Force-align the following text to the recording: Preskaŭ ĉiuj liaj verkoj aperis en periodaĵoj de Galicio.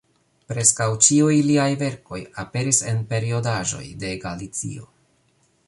Preskaŭ 0.51 0.85
ĉiuj 1.07 1.35
liaj 1.49 1.67
verkoj 1.83 2.21
aperis 2.45 2.81
en 2.93 3.05
periodaĵoj 3.13 3.85
de 4.05 4.15
Galicio. 4.27 4.91